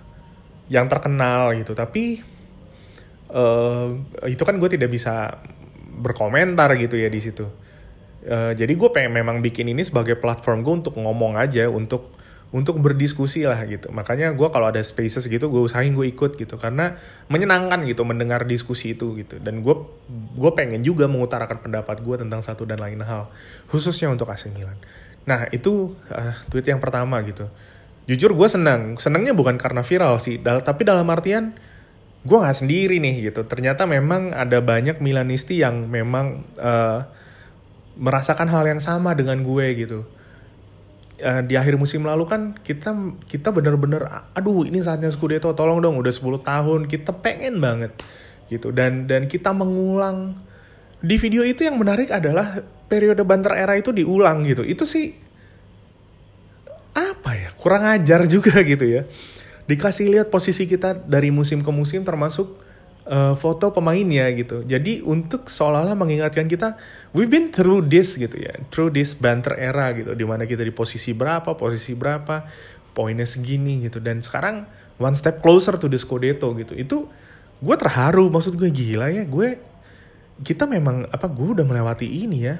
[0.70, 2.22] yang terkenal gitu, tapi
[3.34, 3.90] uh,
[4.30, 5.42] itu kan gue tidak bisa
[5.98, 7.50] berkomentar gitu ya di situ.
[8.22, 12.14] Uh, jadi gue pengen memang bikin ini sebagai platform gue untuk ngomong aja, untuk
[12.52, 13.88] untuk berdiskusi lah gitu.
[13.88, 17.00] Makanya gue kalau ada spaces gitu gue usahain gue ikut gitu karena
[17.32, 19.40] menyenangkan gitu mendengar diskusi itu gitu.
[19.40, 19.74] Dan gue
[20.36, 23.32] gue pengen juga mengutarakan pendapat gue tentang satu dan lain hal
[23.72, 24.76] khususnya untuk AC Milan.
[25.24, 27.48] Nah itu uh, tweet yang pertama gitu.
[28.04, 31.56] Jujur gue senang, senangnya bukan karena viral sih, dal tapi dalam artian
[32.22, 33.48] gue nggak sendiri nih gitu.
[33.48, 37.00] Ternyata memang ada banyak Milanisti yang memang uh,
[37.96, 40.04] merasakan hal yang sama dengan gue gitu
[41.22, 42.92] uh, di akhir musim lalu kan kita
[43.30, 44.04] kita bener-bener
[44.34, 47.94] aduh ini saatnya Scudetto tolong dong udah 10 tahun kita pengen banget
[48.52, 48.68] gitu.
[48.68, 50.36] Dan dan kita mengulang.
[51.02, 54.62] Di video itu yang menarik adalah periode banter era itu diulang gitu.
[54.62, 55.10] Itu sih
[56.92, 59.08] apa ya kurang ajar juga gitu ya.
[59.66, 62.54] Dikasih lihat posisi kita dari musim ke musim termasuk
[63.06, 64.62] uh, foto pemainnya gitu.
[64.66, 66.78] Jadi untuk seolah-olah mengingatkan kita,
[67.14, 70.74] we've been through this gitu ya, through this banter era gitu, di mana kita di
[70.74, 72.46] posisi berapa, posisi berapa,
[72.92, 73.98] poinnya segini gitu.
[73.98, 74.66] Dan sekarang
[74.98, 76.74] one step closer to the Scudetto gitu.
[76.78, 77.08] Itu
[77.62, 79.58] gue terharu, maksud gue gila ya, gue
[80.42, 82.58] kita memang apa gue udah melewati ini ya.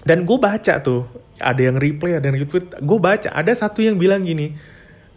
[0.00, 1.04] Dan gue baca tuh,
[1.36, 4.56] ada yang replay, ada yang retweet, gue baca, ada satu yang bilang gini,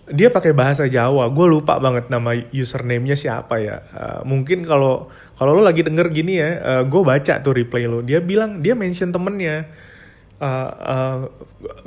[0.09, 1.31] dia pakai bahasa Jawa.
[1.31, 3.79] Gue lupa banget nama username-nya siapa ya.
[3.95, 5.07] Uh, mungkin kalau
[5.39, 8.03] kalau lo lagi denger gini ya, uh, eh, gue baca tuh replay lo.
[8.03, 9.71] Dia bilang dia mention temennya.
[10.43, 11.17] Uh, uh,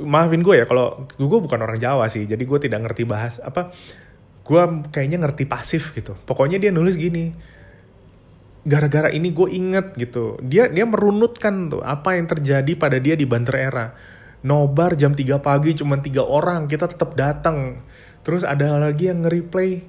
[0.01, 3.69] maafin gue ya kalau gue bukan orang Jawa sih, jadi gue tidak ngerti bahas apa.
[4.41, 6.17] Gue kayaknya ngerti pasif gitu.
[6.25, 7.29] Pokoknya dia nulis gini.
[8.65, 10.41] Gara-gara ini gue inget gitu.
[10.41, 13.93] Dia dia merunutkan tuh apa yang terjadi pada dia di Banter Era
[14.45, 17.81] nobar jam 3 pagi cuma tiga orang kita tetap datang
[18.27, 19.87] terus ada lagi yang nge-replay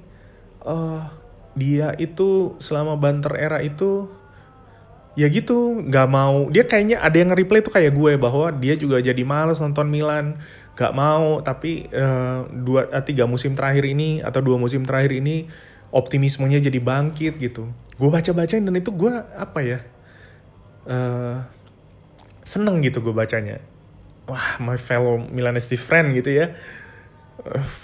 [0.63, 1.11] uh,
[1.59, 4.07] dia itu selama banter era itu
[5.19, 6.47] ya gitu nggak mau.
[6.47, 10.39] Dia kayaknya ada yang nge-replay tuh kayak gue bahwa dia juga jadi males nonton Milan
[10.79, 11.43] nggak mau.
[11.43, 15.51] Tapi uh, dua uh, tiga musim terakhir ini atau dua musim terakhir ini
[15.91, 17.67] optimismenya jadi bangkit gitu.
[17.99, 19.83] Gue baca bacain dan itu gue apa ya
[20.87, 21.43] uh,
[22.47, 23.59] seneng gitu gue bacanya.
[24.31, 26.55] Wah my fellow Milanisti friend gitu ya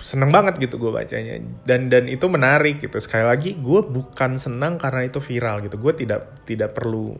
[0.04, 1.40] seneng banget gitu gue bacanya.
[1.64, 2.98] Dan dan itu menarik gitu.
[3.00, 5.80] Sekali lagi gue bukan senang karena itu viral gitu.
[5.80, 7.16] Gue tidak tidak perlu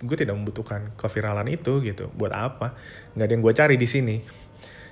[0.00, 2.08] gue tidak membutuhkan keviralan itu gitu.
[2.16, 2.76] Buat apa?
[3.16, 4.16] Nggak ada yang gue cari di sini.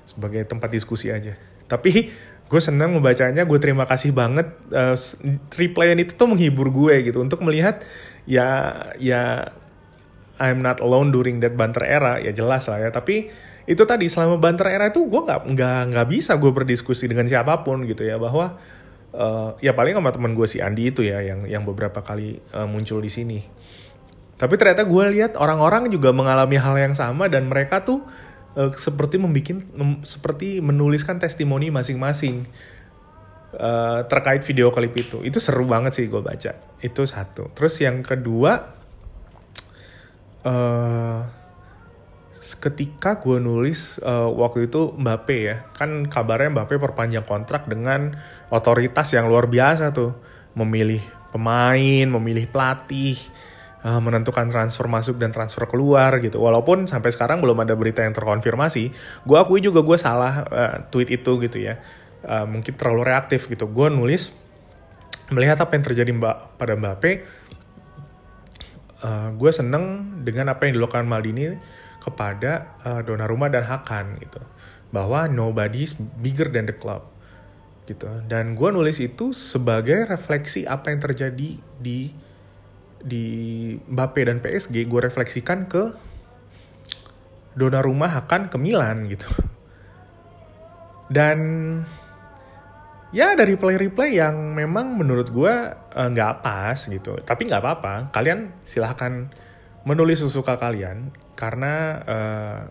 [0.08, 1.36] Sebagai tempat diskusi aja.
[1.68, 2.08] Tapi
[2.48, 3.44] gue senang membacanya.
[3.44, 4.48] Gue terima kasih banget.
[4.72, 4.96] Uh,
[5.56, 7.20] replyan itu tuh menghibur gue gitu.
[7.20, 7.84] Untuk melihat
[8.24, 9.52] ya ya
[10.38, 12.16] I'm not alone during that banter era.
[12.22, 12.90] Ya jelas lah ya.
[12.92, 13.28] Tapi
[13.68, 17.60] itu tadi selama banter era itu gue nggak nggak nggak bisa gue berdiskusi dengan siapa
[17.60, 18.56] pun gitu ya bahwa
[19.12, 22.64] uh, ya paling sama teman gue si Andi itu ya yang yang beberapa kali uh,
[22.64, 23.44] muncul di sini.
[24.40, 28.08] Tapi ternyata gue lihat orang-orang juga mengalami hal yang sama dan mereka tuh
[28.56, 32.48] uh, seperti membuat mem, seperti menuliskan testimoni masing-masing
[33.52, 35.20] uh, terkait video klip itu.
[35.28, 36.56] Itu seru banget sih gue baca.
[36.80, 37.52] Itu satu.
[37.52, 38.64] Terus yang kedua
[40.48, 41.20] uh,
[42.38, 48.16] ketika gue nulis uh, waktu itu Mbappe ya kan kabarnya Mbappe perpanjang kontrak dengan
[48.48, 50.14] otoritas yang luar biasa tuh.
[50.58, 50.98] Memilih
[51.28, 53.14] pemain memilih pelatih
[53.84, 56.40] uh, menentukan transfer masuk dan transfer keluar gitu.
[56.40, 58.84] Walaupun sampai sekarang belum ada berita yang terkonfirmasi
[59.22, 61.78] gue akui juga gue salah uh, tweet itu gitu ya.
[62.26, 63.70] Uh, mungkin terlalu reaktif gitu.
[63.70, 64.34] Gue nulis
[65.28, 67.12] melihat apa yang terjadi mbak pada Mbappe
[69.02, 71.54] uh, gue seneng dengan apa yang dilakukan Maldini
[71.98, 74.40] kepada uh, Donnarumma dan Hakan gitu.
[74.90, 77.04] Bahwa nobody is bigger than the club
[77.88, 78.04] gitu.
[78.28, 81.98] Dan gue nulis itu sebagai refleksi apa yang terjadi di
[82.98, 83.24] di
[83.88, 85.96] Mbappe dan PSG gue refleksikan ke
[87.56, 89.26] Donnarumma Hakan ke Milan gitu.
[91.08, 91.38] Dan
[93.08, 97.16] ya dari replay-replay yang memang menurut gue uh, nggak uh, pas gitu.
[97.24, 99.32] Tapi nggak apa-apa kalian silahkan
[99.86, 102.62] menulis sesuka kalian karena uh,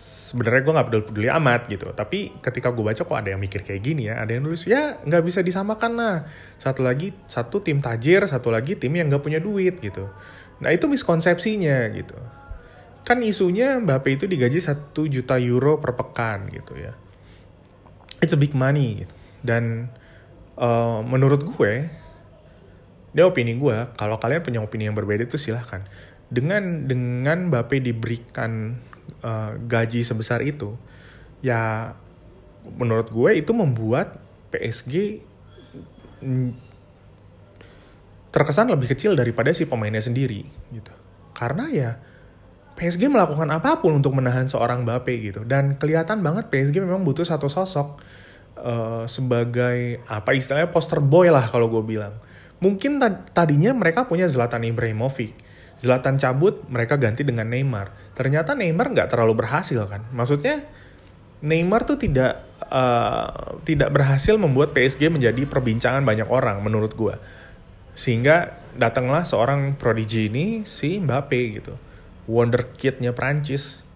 [0.00, 1.92] sebenarnya gue nggak peduli peduli amat gitu.
[1.92, 4.96] Tapi ketika gue baca kok ada yang mikir kayak gini ya ada yang nulis ya
[5.04, 6.16] nggak bisa disamakan lah.
[6.56, 10.08] Satu lagi satu tim tajir satu lagi tim yang nggak punya duit gitu.
[10.64, 12.16] Nah itu miskonsepsinya gitu.
[13.04, 16.96] Kan isunya Mbappe itu digaji satu juta euro per pekan gitu ya.
[18.24, 19.14] It's a big money gitu.
[19.40, 19.88] Dan
[20.56, 21.88] uh, menurut gue
[23.10, 25.82] dia opini gue kalau kalian punya opini yang berbeda itu silahkan.
[26.30, 28.78] Dengan dengan Mbappe diberikan
[29.26, 30.78] uh, gaji sebesar itu
[31.42, 31.92] ya
[32.76, 34.20] menurut gue itu membuat
[34.54, 35.24] PSG
[38.30, 40.94] terkesan lebih kecil daripada si pemainnya sendiri gitu.
[41.34, 41.90] Karena ya
[42.78, 45.42] PSG melakukan apa pun untuk menahan seorang Mbappe gitu.
[45.42, 47.98] Dan kelihatan banget PSG memang butuh satu sosok
[48.62, 52.14] uh, sebagai apa istilahnya poster boy lah kalau gue bilang
[52.60, 53.00] mungkin
[53.32, 58.12] tadinya mereka punya Zlatan Ibrahimovic Zlatan cabut, mereka ganti dengan Neymar.
[58.12, 60.04] Ternyata Neymar nggak terlalu berhasil kan.
[60.12, 60.68] Maksudnya
[61.40, 67.16] Neymar tuh tidak uh, tidak berhasil membuat PSG menjadi perbincangan banyak orang menurut gue.
[67.96, 71.80] Sehingga datanglah seorang prodigy ini si Mbappe gitu.
[72.28, 73.88] Wonder kidnya Prancis.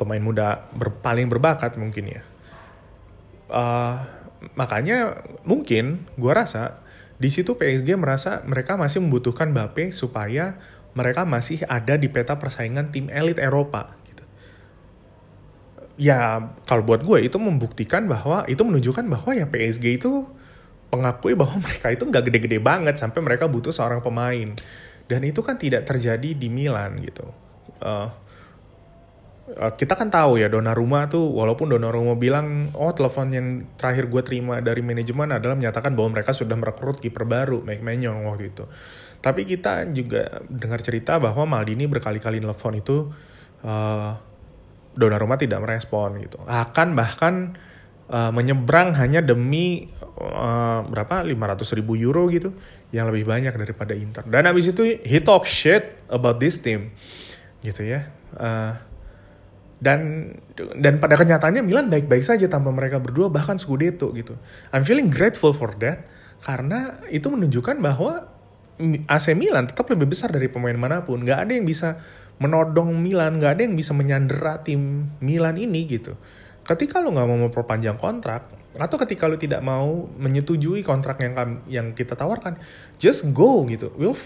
[0.00, 2.22] pemain muda ber, paling berbakat mungkin ya.
[3.52, 4.00] Uh,
[4.56, 6.80] makanya mungkin gue rasa
[7.20, 10.56] di situ PSG merasa mereka masih membutuhkan Mbappe supaya
[10.96, 14.24] mereka masih ada di peta persaingan tim elit Eropa gitu.
[16.00, 20.24] Ya kalau buat gue itu membuktikan bahwa itu menunjukkan bahwa ya PSG itu
[20.88, 24.56] pengakui bahwa mereka itu nggak gede-gede banget sampai mereka butuh seorang pemain
[25.06, 27.28] dan itu kan tidak terjadi di Milan gitu.
[27.84, 28.08] Uh,
[29.50, 34.62] kita kan tahu ya Donnarumma tuh walaupun Donnarumma bilang oh telepon yang terakhir gue terima
[34.62, 38.64] dari manajemen adalah menyatakan bahwa mereka sudah merekrut kiper baru Mike Maignan waktu itu
[39.20, 43.12] tapi kita juga dengar cerita bahwa Maldini berkali-kali nelfon itu
[43.64, 44.16] uh,
[44.90, 46.42] Donnarumma tidak merespon gitu.
[46.48, 47.54] Akan bahkan
[48.10, 49.86] uh, menyeberang hanya demi
[50.18, 52.56] uh, berapa 500 ribu euro gitu
[52.90, 54.26] yang lebih banyak daripada Inter.
[54.26, 56.90] Dan abis itu he talk shit about this team
[57.62, 58.10] gitu ya.
[58.34, 58.74] Uh,
[59.80, 60.32] dan
[60.76, 64.36] dan pada kenyataannya Milan baik-baik saja tanpa mereka berdua bahkan Scudetto gitu.
[64.70, 66.04] I'm feeling grateful for that
[66.44, 68.28] karena itu menunjukkan bahwa
[69.08, 71.20] AC Milan tetap lebih besar dari pemain mana pun.
[71.24, 72.00] Gak ada yang bisa
[72.40, 76.16] menodong Milan, gak ada yang bisa menyandera tim Milan ini gitu.
[76.64, 81.86] Ketika lo nggak mau memperpanjang kontrak, atau ketika lo tidak mau menyetujui kontrak yang yang
[81.96, 82.56] kita tawarkan,
[82.96, 83.92] just go gitu.
[83.96, 84.16] We'll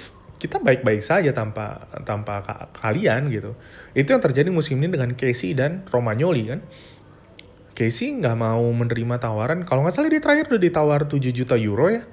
[0.44, 2.44] kita baik-baik saja tanpa tanpa
[2.76, 3.56] kalian gitu.
[3.96, 6.60] Itu yang terjadi musim ini dengan Casey dan Romagnoli kan.
[7.72, 11.88] Casey nggak mau menerima tawaran, kalau nggak salah dia terakhir udah ditawar 7 juta euro
[11.88, 12.04] ya.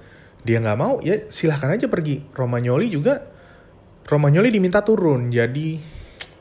[0.47, 2.23] Dia nggak mau ya silahkan aja pergi.
[2.31, 3.19] Romagnoli juga
[4.07, 5.77] Romagnoli diminta turun jadi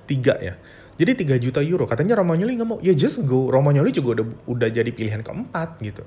[0.07, 0.55] tiga ya.
[0.95, 1.91] Jadi 3 juta euro.
[1.91, 2.79] Katanya Romagnoli nggak mau.
[2.81, 3.51] Ya just go.
[3.51, 6.07] Romagnoli juga udah udah jadi pilihan keempat gitu.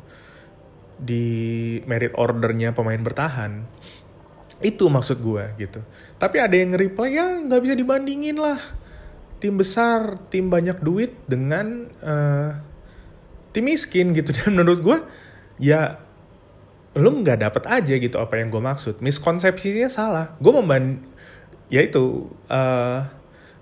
[0.98, 1.26] Di
[1.86, 3.68] merit ordernya pemain bertahan
[4.64, 5.80] itu maksud gue gitu.
[6.18, 8.60] Tapi ada yang nge-reply ya nggak bisa dibandingin lah.
[9.38, 12.56] Tim besar tim banyak duit dengan uh,
[13.52, 14.32] tim miskin gitu.
[14.40, 14.98] Dan menurut gue
[15.60, 16.00] ya
[16.94, 19.04] lu nggak dapet aja gitu apa yang gue maksud.
[19.04, 20.40] Miskonsepsinya salah.
[20.40, 21.04] Gue memban
[21.68, 23.00] ya itu uh, eh,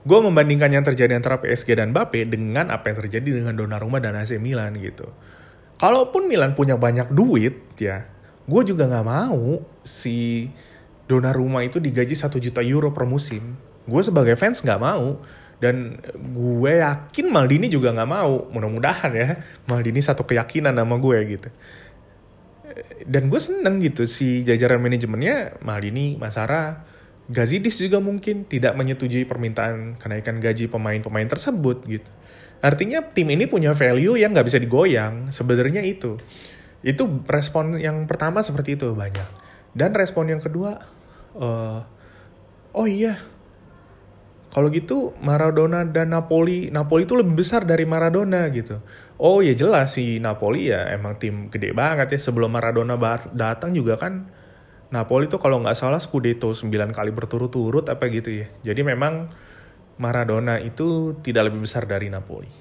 [0.05, 4.13] gue membandingkan yang terjadi antara PSG dan Mbappe dengan apa yang terjadi dengan Donnarumma dan
[4.13, 5.09] AC Milan gitu.
[5.81, 8.05] Kalaupun Milan punya banyak duit ya
[8.51, 10.49] gue juga nggak mau si
[11.11, 15.19] Donnarumma itu digaji satu juta euro per musim gue sebagai fans nggak mau
[15.59, 19.29] dan gue yakin Maldini juga nggak mau mudah-mudahan ya
[19.67, 21.49] Maldini satu keyakinan sama gue gitu
[23.05, 26.85] dan gue seneng gitu si jajaran manajemennya Maldini, Masara,
[27.31, 32.09] Gazidis juga mungkin tidak menyetujui permintaan kenaikan gaji pemain-pemain tersebut gitu.
[32.61, 35.33] Artinya tim ini punya value yang nggak bisa digoyang.
[35.33, 36.19] Sebenarnya itu.
[36.83, 39.25] Itu respon yang pertama seperti itu banyak.
[39.71, 40.83] Dan respon yang kedua,
[41.35, 41.79] uh,
[42.71, 43.19] oh iya,
[44.51, 48.83] kalau gitu Maradona dan Napoli, Napoli itu lebih besar dari Maradona gitu.
[49.15, 52.19] Oh ya jelas si Napoli ya emang tim gede banget ya.
[52.19, 52.99] Sebelum Maradona
[53.31, 54.27] datang juga kan
[54.91, 58.47] Napoli tuh kalau nggak salah Scudetto 9 kali berturut-turut apa gitu ya.
[58.59, 59.31] Jadi memang
[60.03, 62.51] Maradona itu tidak lebih besar dari Napoli.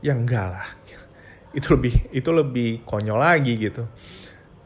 [0.00, 0.66] Ya enggak lah.
[1.58, 3.86] Itu lebih itu lebih konyol lagi gitu.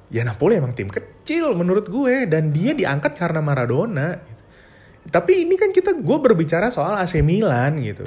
[0.09, 4.39] Ya Napoli emang tim kecil menurut gue dan dia diangkat karena Maradona
[5.09, 8.05] tapi ini kan kita gue berbicara soal AC Milan gitu.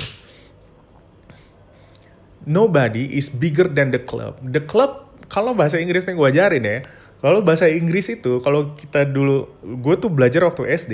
[2.46, 4.38] Nobody is bigger than the club.
[4.42, 6.78] The club kalau bahasa Inggrisnya gue ajarin ya.
[7.22, 10.94] Kalau bahasa Inggris itu kalau kita dulu gue tuh belajar waktu SD,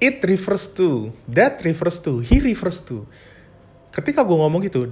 [0.00, 3.04] it refers to, that refers to, he refers to.
[3.92, 4.88] Ketika gue ngomong gitu,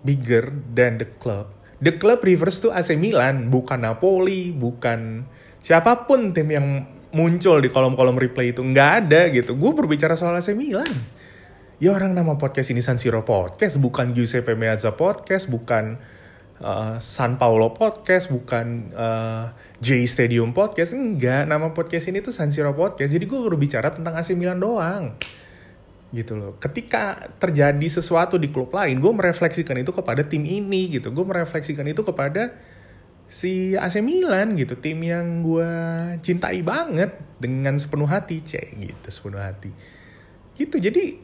[0.00, 1.52] bigger than the club.
[1.84, 5.28] The club refers to AC Milan, bukan Napoli, bukan
[5.60, 8.64] siapa pun tim yang muncul di kolom-kolom replay itu.
[8.64, 9.52] Nggak ada gitu.
[9.52, 10.88] Gue berbicara soal AC Milan.
[11.76, 16.00] Ya orang nama podcast ini San Siro Podcast bukan Giuseppe Meazza Podcast bukan
[16.64, 19.52] uh, San Paulo Podcast bukan uh,
[19.84, 20.96] J Stadium Podcast.
[20.96, 23.12] Enggak nama podcast ini tuh San Siro Podcast.
[23.12, 25.12] Jadi gue berbicara tentang AC Milan doang
[26.14, 26.54] gitu loh.
[26.62, 31.10] Ketika terjadi sesuatu di klub lain, gue merefleksikan itu kepada tim ini gitu.
[31.10, 32.54] Gue merefleksikan itu kepada
[33.26, 34.78] si AC Milan gitu.
[34.78, 35.70] Tim yang gue
[36.22, 39.74] cintai banget dengan sepenuh hati cek gitu sepenuh hati.
[40.54, 41.18] Gitu jadi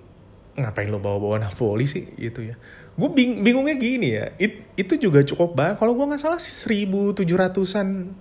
[0.59, 2.59] ngapain lo bawa-bawa Napoli sih gitu ya.
[2.99, 6.53] Gue bing bingungnya gini ya It, itu juga cukup banget kalau gue nggak salah sih
[6.53, 8.12] seribu tujuh ratusan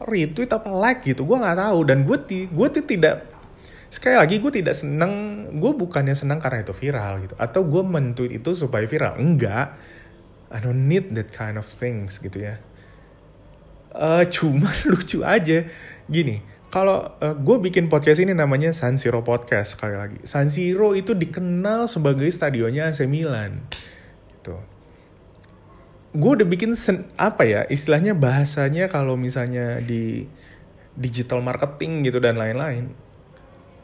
[0.00, 1.78] retweet apa like gitu gue nggak tahu.
[1.82, 3.33] Dan gue ti gue tidak
[3.94, 8.42] sekali lagi gue tidak seneng gue bukannya senang karena itu viral gitu atau gue mentweet
[8.42, 9.78] itu supaya viral enggak
[10.50, 12.58] I don't need that kind of things gitu ya
[13.94, 15.62] uh, cuma lucu aja
[16.10, 16.42] gini
[16.74, 20.18] kalau uh, gue bikin podcast ini namanya San Siro Podcast sekali lagi.
[20.26, 23.62] San Siro itu dikenal sebagai stadionnya AC Milan.
[24.26, 24.58] Gitu.
[26.18, 30.26] Gue udah bikin sen, apa ya istilahnya bahasanya kalau misalnya di
[30.98, 32.90] digital marketing gitu dan lain-lain.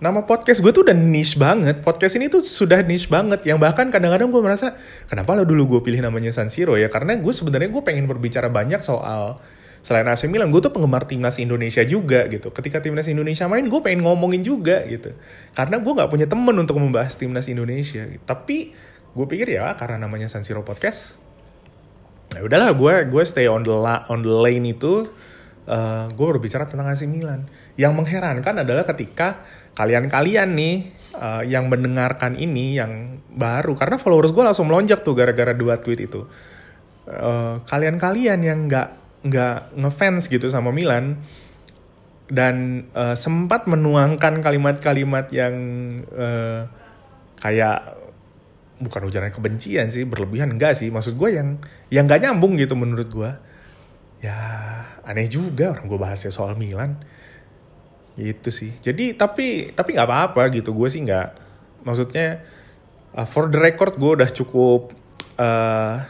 [0.00, 1.84] Nama podcast gue tuh udah niche banget.
[1.84, 3.44] Podcast ini tuh sudah niche banget.
[3.44, 4.72] Yang bahkan kadang-kadang gue merasa,
[5.04, 6.88] kenapa lo dulu gue pilih namanya San Siro ya?
[6.88, 9.36] Karena gue sebenarnya gue pengen berbicara banyak soal
[9.84, 13.80] selain AC Milan gue tuh penggemar timnas Indonesia juga gitu ketika timnas Indonesia main gue
[13.80, 15.16] pengen ngomongin juga gitu
[15.56, 18.20] karena gue nggak punya temen untuk membahas timnas Indonesia gitu.
[18.28, 18.76] tapi
[19.16, 21.16] gue pikir ya karena namanya San Siro podcast
[22.36, 25.08] ya udahlah gue gue stay on the la, on the lane itu
[25.70, 27.46] uh, eh, gue berbicara tentang AC Milan.
[27.78, 29.46] Yang mengherankan adalah ketika
[29.78, 30.76] kalian-kalian nih
[31.14, 36.10] uh, yang mendengarkan ini yang baru karena followers gue langsung melonjak tuh gara-gara dua tweet
[36.10, 36.26] itu.
[37.06, 41.20] Uh, kalian-kalian yang nggak nggak ngefans gitu sama Milan
[42.30, 45.54] dan uh, sempat menuangkan kalimat-kalimat yang
[46.14, 46.66] uh,
[47.42, 47.98] kayak
[48.80, 50.88] bukan ujaran kebencian sih berlebihan enggak sih.
[50.88, 51.58] Maksud gue yang
[51.90, 53.30] yang nggak nyambung gitu menurut gue
[54.20, 54.36] ya
[55.04, 57.00] aneh juga orang gue bahasnya soal Milan
[58.20, 61.28] gitu sih jadi tapi tapi nggak apa-apa gitu gue sih nggak
[61.88, 62.44] maksudnya
[63.16, 64.92] uh, for the record gue udah cukup
[65.40, 66.04] uh,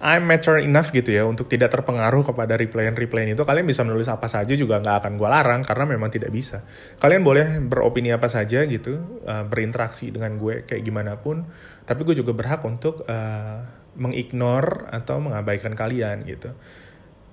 [0.00, 3.44] I'm mature enough gitu ya untuk tidak terpengaruh kepada replyan-replyan itu.
[3.44, 6.64] Kalian bisa menulis apa saja juga nggak akan gue larang karena memang tidak bisa.
[6.96, 11.44] Kalian boleh beropini apa saja gitu, uh, berinteraksi dengan gue kayak gimana pun.
[11.84, 13.60] Tapi gue juga berhak untuk uh,
[13.98, 16.52] mengignore atau mengabaikan kalian gitu.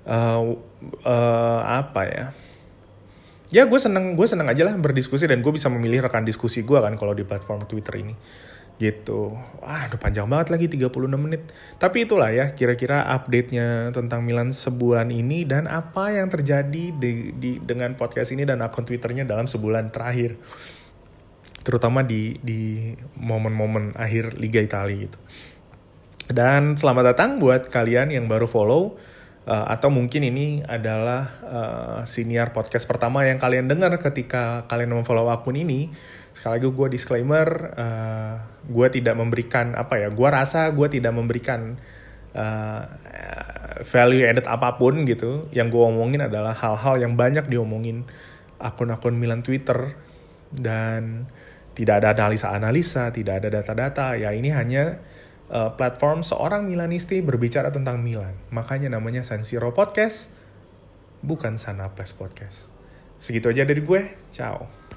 [0.08, 0.58] Uh,
[1.04, 2.26] uh, apa ya?
[3.48, 6.80] Ya gue seneng gue seneng aja lah berdiskusi dan gue bisa memilih rekan diskusi gue
[6.84, 8.16] kan kalau di platform Twitter ini
[8.78, 9.34] gitu.
[9.66, 11.50] Ah, udah panjang banget lagi 36 menit.
[11.82, 17.52] Tapi itulah ya kira-kira update-nya tentang Milan sebulan ini dan apa yang terjadi di, di
[17.58, 20.38] dengan podcast ini dan akun Twitternya dalam sebulan terakhir.
[21.66, 25.20] Terutama di di momen-momen akhir Liga Italia gitu.
[26.28, 29.00] Dan selamat datang buat kalian yang baru follow
[29.48, 35.32] uh, atau mungkin ini adalah uh, senior podcast pertama yang kalian dengar ketika kalian memfollow
[35.32, 35.88] akun ini.
[36.36, 38.36] Sekali lagi gue disclaimer uh, eh,
[38.68, 41.80] gue tidak memberikan apa ya gue rasa gue tidak memberikan
[42.36, 42.84] uh,
[43.88, 45.48] value added apa pun gitu.
[45.56, 48.04] Yang gue omongin adalah hal-hal yang banyak diomongin
[48.60, 49.96] akun-akun Milan Twitter.
[50.52, 51.32] Dan
[51.72, 54.20] tidak ada analisa-analisa tidak ada data-data.
[54.20, 55.00] Ya ini hanya
[55.52, 58.36] uh, platform seorang Milanisti berbicara tentang Milan.
[58.50, 60.32] Makanya namanya San Siro Podcast
[61.22, 62.72] bukan Sana Plus Podcast.
[63.18, 64.14] Segitu aja dari gue.
[64.30, 64.88] Ciao